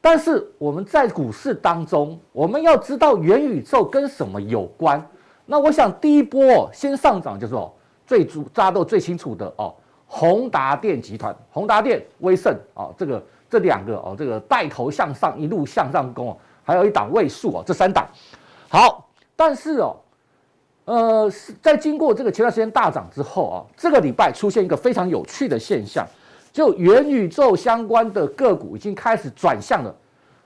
[0.00, 5.04] 但是我们在股市当中，我们要知道元宇宙跟什么有关。
[5.44, 7.72] 那我想第一波先上涨就是哦，
[8.06, 9.74] 最主大家都最清楚的哦，
[10.06, 18.06] 宏达电集团、宏达电、威盛啊，这个这两个哦，这个带头向上一路向上攻哦，还有一档位数哦，这三档
[18.68, 19.08] 好。
[19.34, 19.96] 但是哦，
[20.84, 21.32] 呃，
[21.62, 26.04] 在经过这个前段时间大涨之后啊，这个礼拜出现一个非常有趣的现象。
[26.50, 29.94] 就元宇宙相关的个股已经开始转向了，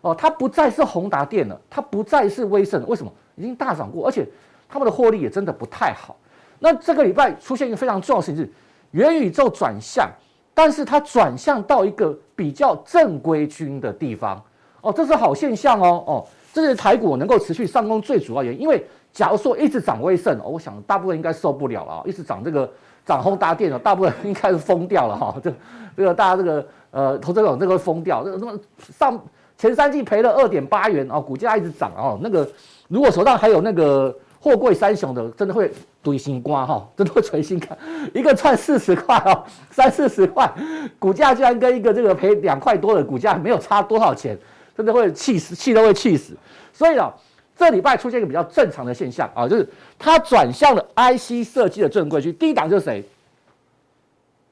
[0.03, 3.11] 哦，它不再是宏达电了，它不再是威盛，为什么？
[3.37, 4.29] 已经大涨过，而且
[4.69, 6.15] 他们的获利也真的不太好。
[6.59, 8.53] 那这个礼拜出现一个非常重要的事情是，
[8.91, 10.07] 元宇宙转向，
[10.55, 14.43] 但是它转向到一个比较正规军的地方，
[14.81, 18.61] 哦，这是好现象哦，哦，这是台股能够持续上攻最主要原因。
[18.61, 22.71] 因为假如说一直涨威盛，哦，我想大部分应该受不了了，一直涨这个。
[23.05, 25.35] 涨宏达电了，大部分应该是疯掉了哈。
[25.43, 25.53] 这
[25.97, 28.23] 这个大家这个呃投资者这个疯掉。
[28.23, 29.21] 这个什么上
[29.59, 32.17] 前三季赔了二点八元哦，股价一直涨哦。
[32.23, 32.49] 那个
[32.87, 35.71] 如果手上还有那个货柜三雄的，真的会
[36.03, 37.63] 堆心瓜哈， 真的会捶心。
[38.13, 40.53] 一个赚四十块哦， 三四十块，
[40.99, 44.37] 股价居然跟一个这个赔两块多的股价没有差多少钱，
[44.77, 46.37] 真的会气死，气都会气死。
[46.73, 47.11] 所以啊。
[47.55, 52.35] 这礼拜出现一个比较正常的现象啊，就是它转向了 IC 设计的正规军。
[52.35, 53.05] 第一档就是谁？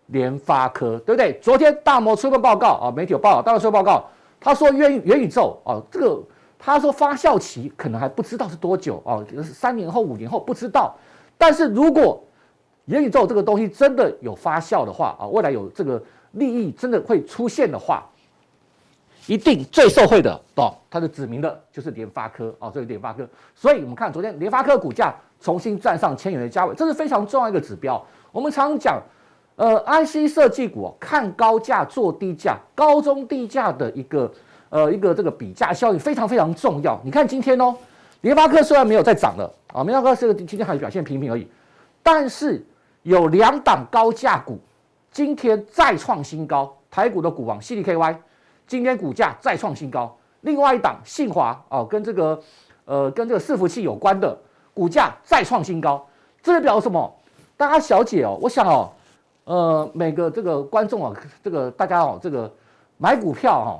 [0.09, 1.33] 联发科，对不对？
[1.40, 4.07] 昨天大摩出份报告啊，媒体有报道，大摩出份报告，
[4.38, 6.22] 他说元元宇宙啊，这个
[6.61, 10.94] 他说发酵期可能还不知道是多久啊，三年后、五年后不知道。
[11.38, 12.23] 但是如果
[12.85, 16.01] 元宇宙这个东西真的有发酵的话啊，未来有这个
[16.33, 18.07] 利益真的会出现的话。
[19.27, 28.03] 一定最受惠的哦，它的指明的就是联发科哦，这个联发科，所以我们看昨天联发科股价重新站上千元的价位，这是非常重要一个指标。
[28.33, 29.01] 我们常讲，
[29.55, 34.29] 呃，IC 设计股看高价做低价，高中低价的一个
[34.70, 36.98] 呃一个这个比价效应非常非常重要。
[37.04, 37.76] 你看今天哦，
[38.22, 41.46] 联发科虽然没有再涨了啊，联发科这个今天还表现平平而已，
[42.02, 42.64] 但是
[43.02, 44.59] 有两档高价股
[45.12, 48.16] 今天再创新高，台股的股王 CDKY
[48.66, 50.16] 今天股价再创新高。
[50.42, 52.40] 另外一档信华哦，跟这个
[52.87, 54.38] 呃跟这个伺服器有关的
[54.72, 56.06] 股价再创新高，
[56.42, 57.12] 这代表什么？
[57.56, 58.90] 大家小姐哦，我想哦，
[59.44, 62.50] 呃每个这个观众啊，这个大家哦，这个
[62.96, 63.72] 买股票哦，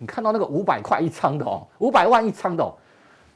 [0.00, 2.74] 你看到那个五百块一张的哦，五百万一张的哦，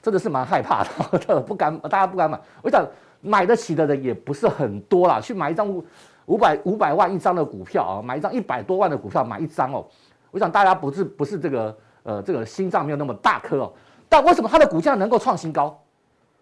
[0.02, 0.82] 真的是蛮害怕
[1.26, 2.40] 的， 不敢，大家不敢买。
[2.62, 2.84] 我想
[3.20, 5.84] 买得起的人也不是很多啦，去买一张五
[6.26, 9.84] 五百五百万一张的股票啊，买一张一百多万的股票买一张哦，
[10.30, 11.76] 我想大家不是不是这个。
[12.06, 13.72] 呃，这个心脏没有那么大颗哦，
[14.10, 15.74] 但为什么它的股价能够创新高？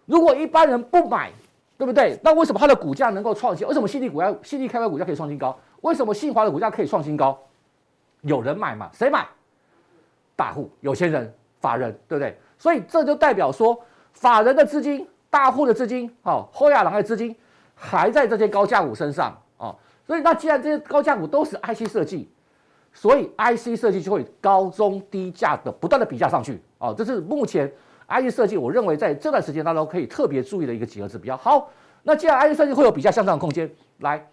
[0.05, 1.31] 如果一般人不买，
[1.77, 2.19] 对不对？
[2.21, 3.65] 那为什么它的股价能够创新？
[3.65, 5.57] 为什么 CD 股价、CDKY 股价可以创新高？
[5.79, 7.39] 为什么新华的股价可以创新高？
[8.23, 8.89] 有人买嘛？
[8.91, 9.25] 谁买？
[10.35, 12.37] 大户、有钱人、法人，对不对？
[12.57, 13.79] 所以这就代表说，
[14.13, 17.35] 法人的资金、大户的资金、好，后亚郎的资金
[17.75, 19.75] 还在这些高价股身上哦。
[20.05, 22.29] 所以那既然这些高价股都是 IC 设计。
[22.95, 27.67] 所以 IC 设计就会高中低价的不断的比价上去啊，这是目前
[28.07, 31.35] IC 设计我认为在这段时间当中可以特别注意的一个几个指标。
[31.35, 31.67] 好，
[32.03, 33.67] 那既然 IC 设计会有比价向上的空间，
[34.01, 34.23] 来，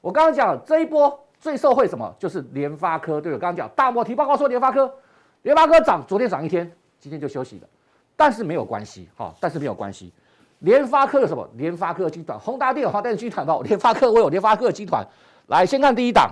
[0.00, 2.10] 我刚刚讲这一波最受惠什么？
[2.18, 3.38] 就是联发科，对不对？
[3.38, 4.90] 刚刚讲大摩提报告说联发科，
[5.48, 7.66] 联发科涨，昨天涨一天，今天就休息了，
[8.14, 10.12] 但是没有关系，哈，但是没有关系。
[10.58, 11.48] 联发科的什么？
[11.54, 13.58] 联发科集团，宏达电有宏达电集团吧？
[13.62, 15.02] 联发科我有联发科集团，
[15.46, 16.30] 来先看第一档。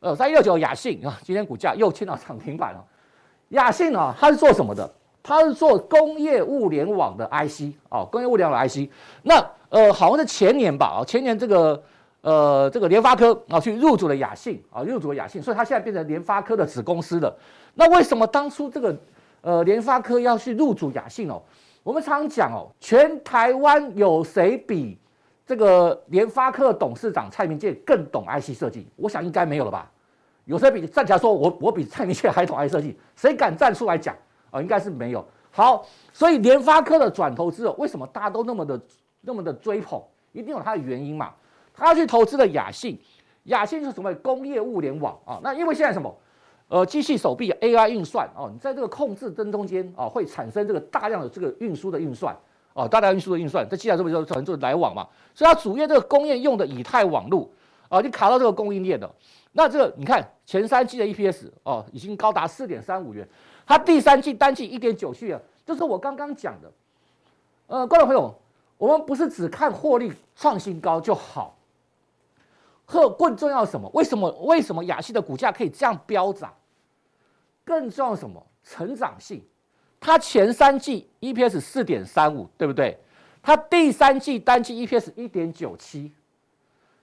[0.00, 2.82] 呃，三一六九雅信啊，今天股价又签到涨停板了。
[3.50, 4.90] 雅信啊，它是做什么的？
[5.22, 8.90] 它是做工业物联网的 IC 哦，工业物联网的 IC。
[9.22, 11.82] 那呃，好像是前年吧，啊，前年这个
[12.26, 17.32] 呃这个联发科啊去入主了雅信啊，入主了雅信，所以它现在变成联发科的子公司了。
[17.74, 18.96] 那为什么当初这个
[19.42, 21.40] 呃联发科要去入主雅信哦？
[21.84, 24.98] 我们常常讲哦，全台湾有谁比
[25.46, 28.88] 这个联发科董事长蔡明介更懂 IC 设计？
[28.96, 29.88] 我想应该没有了吧。
[30.46, 32.98] 有谁比站起来说我我比蔡明介还懂 IC 设计？
[33.14, 34.12] 谁敢站出来讲
[34.50, 34.60] 啊、哦？
[34.60, 35.24] 应该是没有。
[35.52, 38.80] 好，所以联发科的转投资哦，为什么大家都那么的
[39.20, 40.02] 那么的追捧？
[40.32, 41.32] 一定有它的原因嘛。
[41.76, 42.98] 他去投资的雅信，
[43.44, 44.12] 雅信是什么？
[44.16, 45.38] 工业物联网啊。
[45.42, 46.12] 那因为现在什么？
[46.68, 52.36] 呃，机器手臂 AI 运算哦，你在这个控制灯中间啊，会产生这个大量的这个运输的运算
[52.72, 55.06] 哦，大量运输的运算，这既然这么就产生这个来往嘛。
[55.32, 57.48] 所以它主业这个工业用的以太网络
[57.88, 59.08] 啊，就卡到这个供应链的。
[59.52, 63.26] 那这个你看前三季的 EPS 哦，已经高达四点三五元，
[63.64, 66.72] 它第三季单季一点九七元，就是我刚刚讲的。
[67.68, 68.34] 呃，观众朋友，
[68.76, 71.56] 我们不是只看获利创新高就好，
[72.86, 73.90] 和更重要什么？
[73.92, 76.54] 为什么为什么雅西的股价可以这样飙涨？
[77.64, 78.44] 更重要什么？
[78.62, 79.44] 成长性，
[80.00, 82.98] 它前三季 EPS 四点三五，对不对？
[83.42, 86.12] 它第三季单季 EPS 一点九七。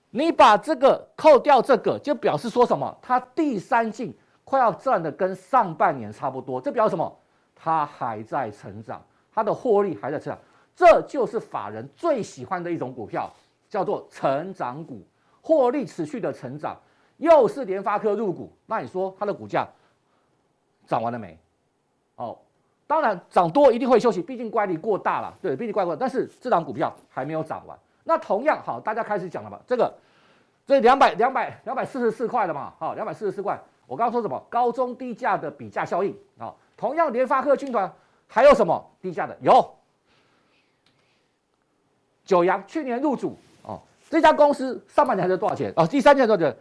[0.09, 2.97] 你把这个扣掉，这个就表示说什么？
[3.01, 7.19] 它第三季快要赚的跟上半年差不多，这表示什么？
[7.55, 9.01] 它还在成长，
[9.33, 10.39] 它的获利还在成长，
[10.75, 13.33] 这就是法人最喜欢的一种股票，
[13.69, 15.01] 叫做成长股，
[15.43, 16.75] 获利持续的成长。
[17.17, 19.65] 又是联发科入股，那你说它的股价
[20.87, 21.37] 涨完了没？
[22.15, 22.37] 哦，
[22.87, 27.77] 当然涨多一定会休息，毕竟乖离过大了，对，毕竟乖离过，但是这档股票还没有涨完。
[28.03, 29.61] 那同样好，大家开始讲了吧？
[29.65, 29.93] 这个，
[30.65, 33.57] 这两百两百两百四十四块的嘛，好，两百四十四块。
[33.85, 34.43] 我刚刚说什么？
[34.49, 36.53] 高中低价的比价效应啊。
[36.75, 37.89] 同样，联发科军团
[38.27, 39.37] 还有什么低价的？
[39.39, 39.75] 有
[42.25, 43.37] 九阳去年入主，
[44.09, 45.73] 这家公司上半年还是多少钱？
[45.75, 46.55] 哦，第三季多少钱？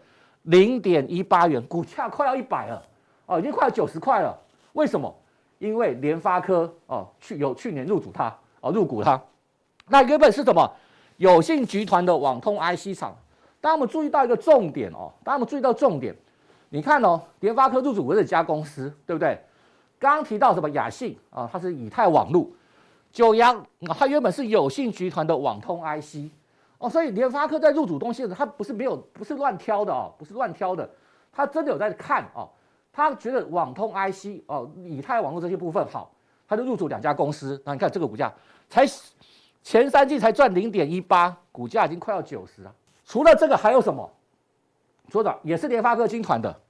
[0.44, 2.82] 零点一八元，股价快要一百了，
[3.26, 4.36] 哦，已经快要九十块了。
[4.72, 5.14] 为什么？
[5.58, 9.20] 因为联发科哦，去有去年入主它哦，入股它。
[9.86, 10.68] 那原本是什么？
[11.18, 13.14] 有信集团的网通 IC 厂，
[13.60, 15.12] 大家们注意到一个重点哦？
[15.22, 16.16] 大家们注意到重点？
[16.70, 19.38] 你看哦，联发科入主的这家公司，对不对？
[20.00, 21.48] 刚刚提到什么雅信啊？
[21.52, 22.52] 它是以太网路。
[23.12, 23.64] 九阳
[23.96, 26.32] 它原本是有信集团的网通 IC
[26.82, 30.88] 哦，所以联发科在入主东西的时候，它不是没有，不是乱挑的哦，不是乱挑的，
[31.32, 32.48] 他真的有在看哦。
[32.92, 36.12] 他觉得网通 IC 哦，以太网络这些部分好，
[36.46, 37.60] 他就入主两家公司。
[37.64, 38.32] 那你看这个股价
[38.68, 38.84] 才。
[39.64, 42.74] 前三季才赚零点一八，股价已经快要九十了。
[43.04, 44.10] 除了这个还有什么？
[45.08, 46.60] 说的也是联发科军团的，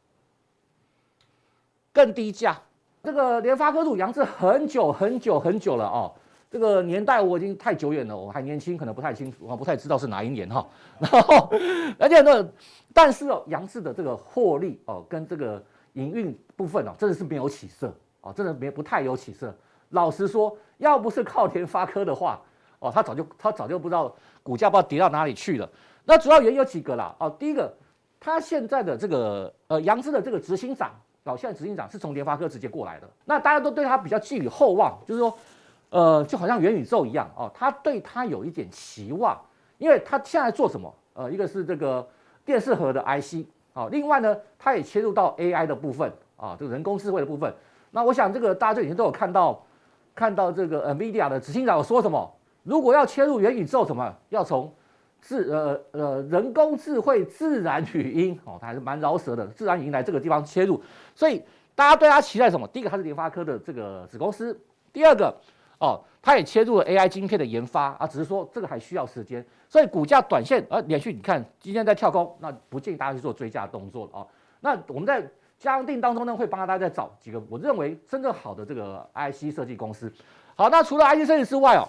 [1.91, 2.61] 更低价。
[3.03, 6.13] 这个联发科入扬智很久很久很久了哦，
[6.53, 10.69] 这个年代我已经太久远了，我还年轻，可能不太清楚，我不太知道是哪一年哈。
[10.99, 11.51] 然后
[11.99, 12.47] 而且呢，
[12.93, 19.57] 但是哦，杨氏的这个获利哦，跟这个营运部分哦，真的是没有起色哦，真的没不太有起色。
[19.89, 22.39] 老实说，要不是靠联发科的话。
[22.81, 24.13] 哦，他早就他早就不知道
[24.43, 25.71] 股价不知道跌到哪里去了。
[26.05, 27.73] 那主要原因有几个啦，哦，第一个，
[28.19, 30.91] 他现在的这个呃杨志的这个执行长，
[31.23, 35.33] 哦，现在执行长是从联发科直接过来的，那大家都对他比较寄予厚望，就是说，
[35.93, 39.39] 呃，就好像元宇宙一样哦，他对他有一点期望，
[39.77, 40.93] 因为他现在做什么？
[41.13, 42.09] 呃，一个是这个
[42.47, 47.55] 电视盒的 IC，哦，另外呢，他也切入到 AI 的部分啊，这个人工智慧的部分。
[47.91, 49.63] 那我想这个大家最近都有看到，
[50.15, 52.33] 看到这个 NVIDIA 的执行长说什么？
[52.63, 54.73] 如果要切入元宇宙，什么要从
[55.21, 60.83] 自呃呃人工智慧、自然语音哦，他还是蛮饶舌的，自然语音来这个地方切入。
[61.15, 61.43] 所以
[61.75, 62.67] 大家对他期待什么？
[62.69, 64.55] 第一个，他是联发科的这个子公司；
[64.91, 65.35] 第二个，
[65.83, 69.45] 哦，他也切入了 AI 晶片的研发啊，只是说这个还需要时间。
[69.69, 74.27] 所以股价短线呃连续，你看今天在跳空，那不建议大家去做追加动作了哦。
[74.61, 75.23] 那我们在。
[75.59, 80.13] 嘉定当中呢，会帮大家再找几个我认为真正好的这个 IC 设计公司。
[80.57, 81.87] 好，那除了 IC 设计之外哦，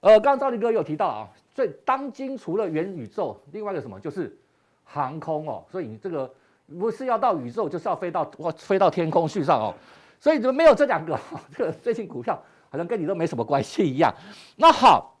[0.00, 4.34] 呃，刚刚赵立哥有提到啊，所以当今除了元宇宙，另外一个什么就是
[4.82, 5.62] 航空哦。
[5.70, 6.32] 所以你这个
[6.80, 9.74] 不是要到宇宙，就是要飞到哇飞到天空去上哦。
[10.18, 11.20] 所以怎么没有这两个？
[11.54, 12.42] 这个最近股票
[12.72, 14.10] 好像跟你都没什么关系一样。
[14.56, 15.14] 那好，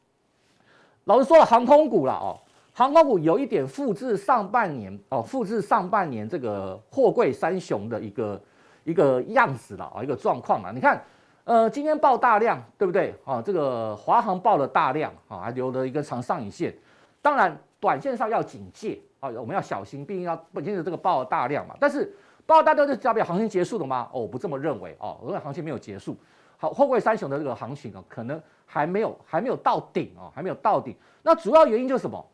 [1.04, 2.40] 老实说了，航空股了哦。
[2.72, 8.42] 航空股有一点复制上半年哦，复制上半年这个货柜三雄的一个
[8.84, 10.72] 一个样子了啊，一个状况了。
[10.72, 11.04] 你看，
[11.44, 13.42] 呃，今天爆大量，对不对啊？
[13.42, 16.74] 这个华航爆了大量啊，还留了一根长上影线。
[17.20, 21.76] 当然，短线上要警戒啊，我们要小心，毕竟要本身的这个爆了大量嘛。
[21.78, 22.10] 但是
[22.46, 24.08] 爆大量就代表行情结束了吗？
[24.12, 26.16] 哦，我不这么认为哦，我认为行情没有结束。
[26.62, 30.94] 好，货柜三雄的这个行情啊，可能还没有还没有到顶哦，还没有到顶。
[31.20, 32.24] 那主要原因就是什么？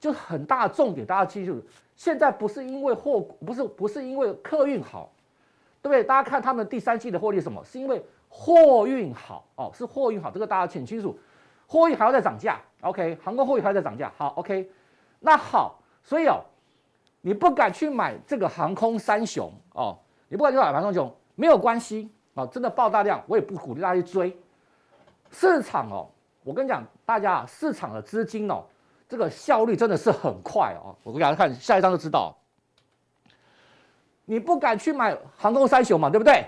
[0.00, 1.62] 就很大的重点，大家记住，
[1.94, 5.12] 现在不是因为货，不是不是因为客运好，
[5.82, 6.02] 对不对？
[6.02, 7.62] 大家看他们第三季的获利什么？
[7.62, 11.14] 是因为货运好哦，是货运好，这个大家请清楚。
[11.66, 13.18] 货运还要再涨价，OK？
[13.22, 14.70] 航空货运还要再涨价，好，OK？
[15.20, 16.40] 那好，所以哦，
[17.20, 19.98] 你不敢去买这个航空三雄哦，
[20.30, 24.36] 你不敢去买航空三雄，没有关系哦，真的爆大量，我也不鼓励大家去追。
[25.30, 26.08] 市场哦，
[26.44, 28.64] 我跟你讲，大家市场的资金哦。
[29.10, 30.94] 这个效率真的是很快哦！
[31.02, 32.36] 我给大家看下一张就知道。
[34.26, 36.46] 你不敢去买航空三雄嘛，对不对？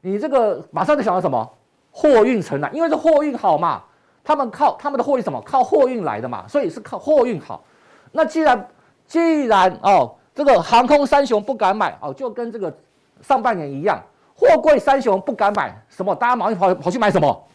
[0.00, 1.48] 你这个马上就想到什么？
[1.92, 3.84] 货运承揽，因为是货运好嘛，
[4.24, 5.40] 他们靠他们的货运什么？
[5.42, 7.62] 靠货运来的嘛，所以是靠货运好。
[8.10, 8.68] 那既然
[9.06, 12.76] 既然哦，这个航空三雄不敢买哦，就跟这个
[13.22, 14.02] 上半年一样，
[14.34, 16.14] 货柜三雄不敢买什么？
[16.14, 17.48] 大家马上跑跑去买什么？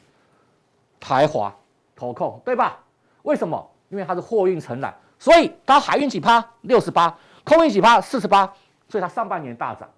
[1.00, 1.54] 台华
[1.96, 2.78] 投控对吧？
[3.24, 3.70] 为什么？
[3.89, 8.46] 因为它是货运承揽，所以它海运几趴六十八，空运几趴四十八，
[8.88, 9.89] 所以它上半年大涨。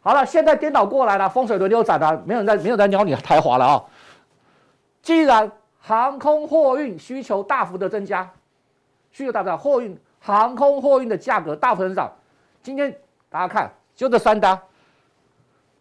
[0.00, 3.84] 好了，现在颠倒过来了，风水轮流转了，没有人在没有人鸟你台华了啊、
[5.02, 8.28] 既然航空货运需求大幅的增加，
[9.10, 12.10] 需求大幅的货运航空货运的价格大幅增长，
[12.62, 12.96] 今天
[13.28, 14.58] 大家看就这三单，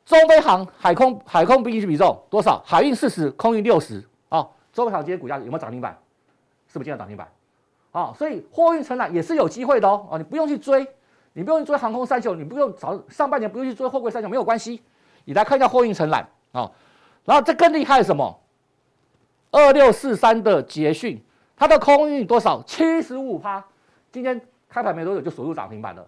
[0.05, 2.61] 中飞航海空海空比例比重多少？
[2.65, 4.47] 海运四十，空运六十啊。
[4.73, 5.97] 中飞航今天股价有没有涨停板？
[6.67, 7.27] 是不是今天涨停板？
[7.91, 10.07] 好，所以货运承揽也是有机会的哦。
[10.09, 10.87] 哦，你不用去追，
[11.33, 14.81] 你不用去追航空三雄，你不用找上半年不用去追货柜三雄，没有关系。
[15.25, 16.71] 你来看一下货运承揽啊，
[17.25, 18.39] 然后这更厉害什么？
[19.51, 21.21] 二六四三的捷讯，
[21.57, 22.63] 它的空运多少？
[22.63, 23.63] 七十五趴，
[24.09, 26.07] 今天开盘没多久就锁住涨停板了。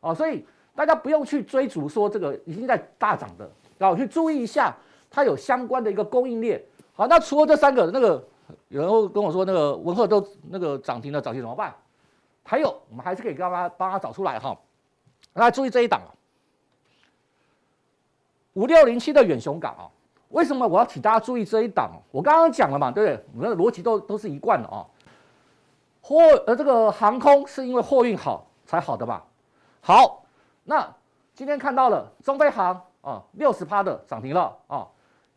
[0.00, 0.44] 哦，所以
[0.80, 4.74] 大家不用去追逐说这个已经在大涨的，然后去注意一下
[5.10, 6.62] 它有相关的一个供应链。
[6.94, 8.24] 好，那除了这三个那个。
[8.66, 11.72] 有人会跟我说，那个文鹤都那个涨停了，涨停怎么办？
[12.42, 14.56] 还有，我们还是可以帮他帮他找出来哈。
[15.32, 16.10] 大家注意这一档啊，
[18.54, 19.86] 五六零七的远雄港啊，
[20.30, 21.92] 为什么我要请大家注意这一档？
[22.10, 23.24] 我刚刚讲了嘛，对不对？
[23.34, 24.84] 我们的逻辑都都是一贯的啊。
[26.02, 29.24] 货呃，这个航空是因为货运好才好的吧？
[29.80, 30.19] 好，
[30.64, 30.94] 那
[31.34, 34.86] 今天看到了中飞航啊，六十趴的涨停了啊，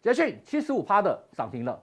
[0.02, 1.80] 捷讯七十五趴的涨停了。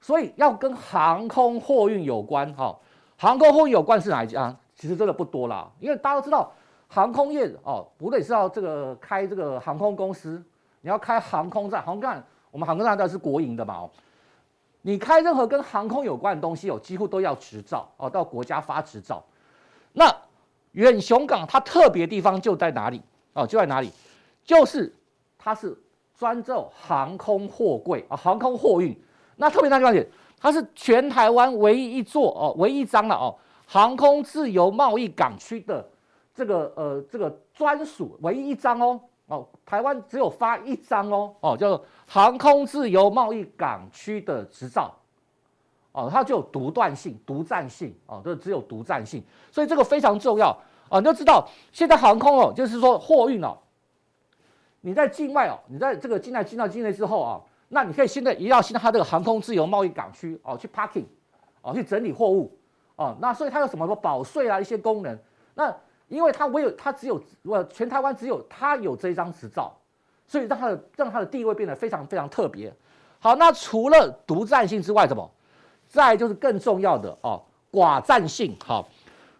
[0.00, 2.76] 所以要跟航空货运有关哈，
[3.16, 4.54] 航空货运有关是哪一家？
[4.76, 6.52] 其实真的不多啦，因为大家都知道
[6.86, 10.40] 航空业哦，不得是要这个开这个航空公司，
[10.82, 13.90] 你要开航空站，航空站我们航空站都是国营的嘛哦，
[14.82, 19.24] 你开任何跟航空有关的东西哦，几乎都要执照哦，到国家发执照。
[19.94, 20.14] 那
[20.76, 23.02] 远雄港它特别地方就在哪里
[23.32, 23.46] 哦？
[23.46, 23.90] 就在哪里？
[24.44, 24.94] 就是
[25.38, 25.76] 它是
[26.14, 28.96] 专做航空货柜啊，航空货运。
[29.36, 30.06] 那特别那地方，
[30.38, 33.34] 它是全台湾唯一一座哦，唯一一张了哦，
[33.66, 35.86] 航空自由贸易港区的
[36.34, 44.94] 这个呃这个专属唯一一张哦哦，台湾只有发一张哦哦，叫做航空自由贸易港区的执照
[45.96, 50.54] 哦，它就有独断性、独占性哦，都只有独占性，所以这个非常重要
[50.90, 51.00] 啊！
[51.00, 53.56] 你要知道，现在航空哦，就是说货运哦，
[54.82, 61.06] 你在境外哦，你在这个境内进到境内之后啊，那你可以现在一定要进到它这个航空自由贸易港区哦，去 parking
[61.62, 62.54] 哦，去整理货物
[62.96, 65.18] 哦，那所以它有什么什么保税啊一些功能，
[65.54, 65.74] 那
[66.08, 69.72] 因为它唯有它只有我全台湾只有它有这一张执照，
[70.26, 72.70] 所以让它的让它的地位变得非常非常特别。
[73.18, 75.30] 好，那除了独占性之外，什么？
[75.96, 77.42] 再就是更重要的哦，
[77.72, 78.54] 寡占性。
[78.62, 78.86] 好，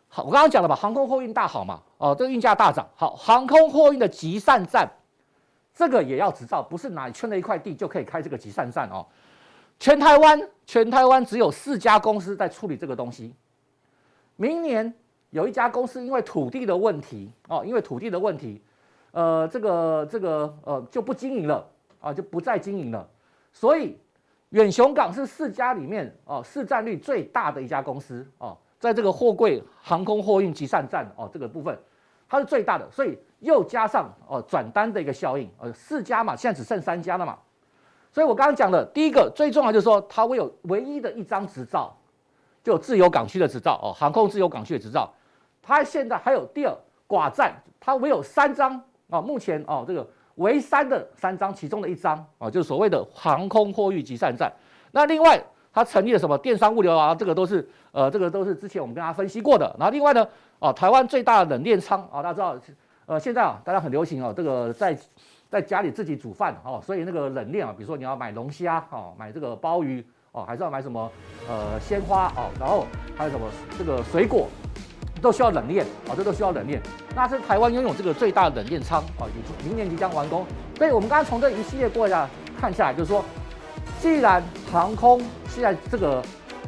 [0.08, 2.88] 好，我刚刚讲了吧，航空货运大好嘛，哦，这个运价大涨。
[2.96, 4.90] 好，航空货运的集散站，
[5.74, 9.04] 这个也要执照，不是哪里圈了一块地就可以开这个集散站哦。
[9.78, 13.34] 全台湾，全台湾只有四家公司在处理这个东西。
[14.36, 14.94] 明年
[15.28, 18.62] 有一家公司因为土地的问题哦，因为土地的问题，
[19.10, 21.66] 呃，这个这个呃就不经营了
[22.00, 23.06] 啊，就不再经营了，
[23.52, 23.98] 所以。
[24.56, 31.78] 远雄港是四家里面哦市占率最大的一家公司哦，在这个货柜航空货运集散站哦这个部分，
[32.26, 37.38] 它是最大的，所以又加上哦转单的一个效应，呃四家嘛，现在只剩三家了嘛，
[38.10, 41.94] 所以我刚刚讲的第一个最重要就是说，它唯有唯一的一张执照，
[42.64, 45.12] 就自由港区的执照哦，航空自由港区的执照，
[45.60, 46.74] 它现在还有第二
[47.06, 50.08] 寡占，它唯有三张啊，目前哦这个。
[50.36, 54.52] 为三的三张，其中的一张啊，就是所谓的航空货运集散站。
[54.92, 55.38] 那另外，
[55.72, 57.14] 它成立了什么电商物流啊？
[57.14, 59.74] 这个都是呃，这个都是之前我们跟大家分析过的。
[59.78, 60.26] 然后另外呢，
[60.58, 62.56] 啊，台湾最大的冷链仓啊，大家知道，
[63.06, 64.96] 呃，现在啊，大家很流行哦，这个在
[65.50, 71.10] 在家里自己煮饭哦，所以那个冷链啊，比如说你要买龙虾哦，买这个鲍鱼哦，还是要买什么
[71.48, 73.46] 呃鲜花哦，然后还有什么
[73.78, 74.48] 这个水果。
[75.20, 76.80] 都需要冷链啊，这都需要冷链。
[77.14, 80.46] 那是台湾拥有这个最大的冷链仓啊，也明年即将完工。
[80.76, 82.28] 所以我们刚刚从这一系列过来
[82.60, 83.24] 看下来，就是说，
[84.00, 86.22] 既然航空现在这个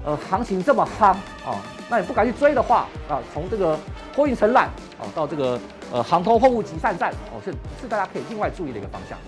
[0.04, 1.10] 呃行情这么夯
[1.46, 3.78] 啊，那你不敢去追的话啊，从这个
[4.16, 4.66] 货运承揽
[4.98, 5.60] 啊到这个
[5.92, 9.18] 呃航空货物集散站哦，是是大家可以另外注意的一个方向。